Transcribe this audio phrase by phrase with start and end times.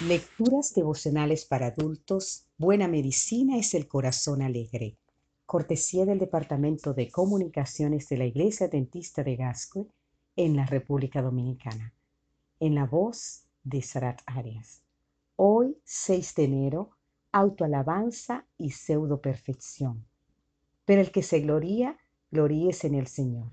[0.00, 2.48] Lecturas devocionales para adultos.
[2.58, 4.98] Buena medicina es el corazón alegre.
[5.46, 9.86] Cortesía del Departamento de Comunicaciones de la Iglesia Dentista de Gascue
[10.34, 11.94] en la República Dominicana.
[12.58, 14.82] En la voz de Sarat Arias.
[15.36, 16.90] Hoy, 6 de enero,
[17.30, 20.04] autoalabanza y pseudo perfección.
[20.84, 21.98] Pero el que se gloría,
[22.32, 23.52] gloríese en el Señor.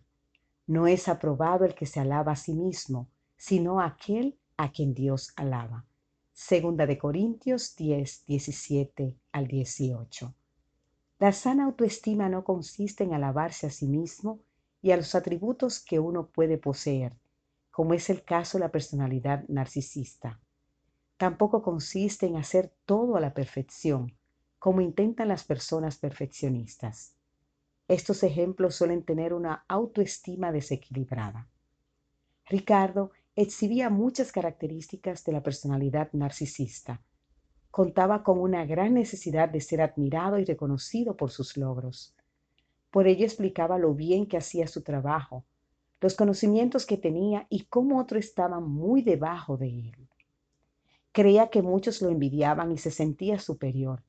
[0.65, 5.33] No es aprobado el que se alaba a sí mismo, sino aquel a quien Dios
[5.35, 5.85] alaba.
[6.33, 10.33] Segunda de Corintios 10, 17 al 18.
[11.19, 14.39] La sana autoestima no consiste en alabarse a sí mismo
[14.81, 17.13] y a los atributos que uno puede poseer,
[17.69, 20.39] como es el caso de la personalidad narcisista.
[21.17, 24.15] Tampoco consiste en hacer todo a la perfección,
[24.57, 27.13] como intentan las personas perfeccionistas.
[27.87, 31.49] Estos ejemplos suelen tener una autoestima desequilibrada.
[32.45, 33.11] Ricardo
[33.41, 37.01] exhibía muchas características de la personalidad narcisista.
[37.69, 42.13] Contaba con una gran necesidad de ser admirado y reconocido por sus logros.
[42.89, 45.45] Por ello explicaba lo bien que hacía su trabajo,
[46.01, 50.09] los conocimientos que tenía y cómo otro estaba muy debajo de él.
[51.13, 54.03] Creía que muchos lo envidiaban y se sentía superior,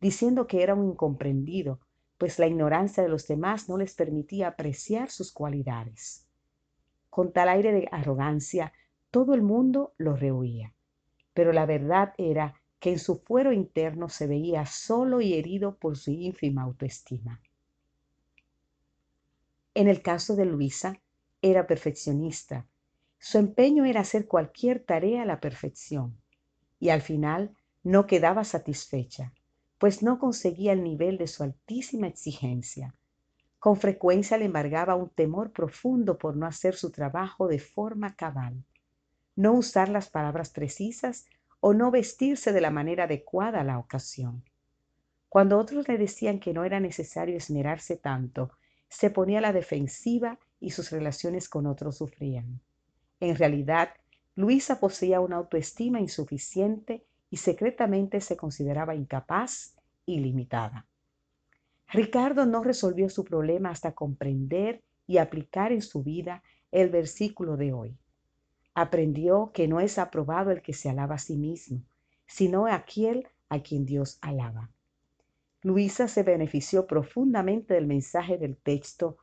[0.00, 1.80] diciendo que era un incomprendido,
[2.18, 6.25] pues la ignorancia de los demás no les permitía apreciar sus cualidades.
[7.16, 8.74] Con tal aire de arrogancia,
[9.10, 10.74] todo el mundo lo rehuía.
[11.32, 15.96] Pero la verdad era que en su fuero interno se veía solo y herido por
[15.96, 17.40] su ínfima autoestima.
[19.72, 21.00] En el caso de Luisa,
[21.40, 22.66] era perfeccionista.
[23.18, 26.20] Su empeño era hacer cualquier tarea a la perfección.
[26.78, 29.32] Y al final no quedaba satisfecha,
[29.78, 32.94] pues no conseguía el nivel de su altísima exigencia.
[33.66, 38.62] Con frecuencia le embargaba un temor profundo por no hacer su trabajo de forma cabal,
[39.34, 41.26] no usar las palabras precisas
[41.58, 44.44] o no vestirse de la manera adecuada a la ocasión.
[45.28, 48.52] Cuando otros le decían que no era necesario esmerarse tanto,
[48.88, 52.60] se ponía a la defensiva y sus relaciones con otros sufrían.
[53.18, 53.94] En realidad,
[54.36, 59.74] Luisa poseía una autoestima insuficiente y secretamente se consideraba incapaz
[60.06, 60.86] y limitada.
[61.88, 66.42] Ricardo no resolvió su problema hasta comprender y aplicar en su vida
[66.72, 67.96] el versículo de hoy.
[68.74, 71.82] Aprendió que no es aprobado el que se alaba a sí mismo,
[72.26, 74.70] sino aquel a quien Dios alaba.
[75.62, 79.18] Luisa se benefició profundamente del mensaje del texto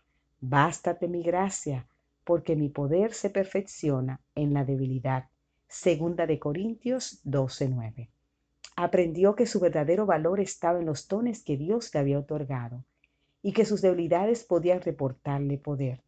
[0.45, 1.87] Bástate mi gracia,
[2.25, 5.29] porque mi poder se perfecciona en la debilidad.
[5.69, 8.09] Segunda de Corintios 12:9
[8.75, 12.83] aprendió que su verdadero valor estaba en los dones que Dios le había otorgado
[13.41, 16.01] y que sus debilidades podían reportarle poder.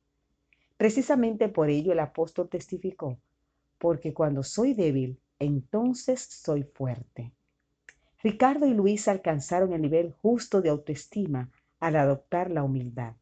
[0.77, 3.17] Precisamente por ello el apóstol testificó,
[3.77, 7.31] porque cuando soy débil, entonces soy fuerte.
[8.23, 13.13] Ricardo y Luis alcanzaron el nivel justo de autoestima al adoptar la humildad.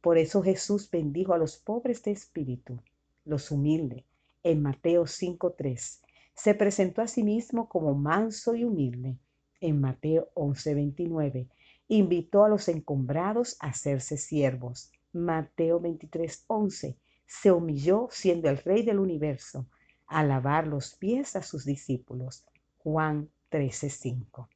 [0.00, 2.80] Por eso Jesús bendijo a los pobres de espíritu,
[3.24, 4.04] los humildes,
[4.44, 6.00] en Mateo 5.3
[6.38, 9.18] se presentó a sí mismo como manso y humilde.
[9.60, 11.48] En Mateo 11:29,
[11.88, 14.92] invitó a los encumbrados a hacerse siervos.
[15.12, 19.66] Mateo 23:11, se humilló siendo el rey del universo,
[20.06, 22.46] a lavar los pies a sus discípulos.
[22.78, 24.48] Juan 13:5.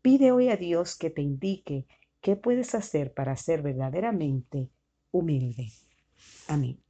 [0.00, 1.86] Pide hoy a Dios que te indique
[2.22, 4.70] qué puedes hacer para ser verdaderamente
[5.12, 5.68] humilde.
[6.48, 6.80] Amén.